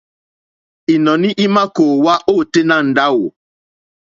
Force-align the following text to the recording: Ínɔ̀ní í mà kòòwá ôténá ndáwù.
Ínɔ̀ní 0.93 1.29
í 1.43 1.45
mà 1.53 1.63
kòòwá 1.75 2.13
ôténá 2.33 2.75
ndáwù. 2.89 3.25